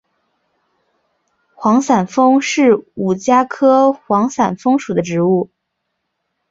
[1.55, 5.51] 幌伞枫是五加科幌伞枫属的植物。